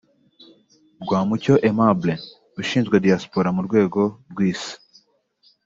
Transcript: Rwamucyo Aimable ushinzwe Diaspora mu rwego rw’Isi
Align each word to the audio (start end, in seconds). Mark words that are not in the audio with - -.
Rwamucyo 1.03 1.53
Aimable 1.67 2.13
ushinzwe 2.61 2.95
Diaspora 3.05 3.49
mu 3.55 3.61
rwego 3.67 4.01
rw’Isi 4.31 4.73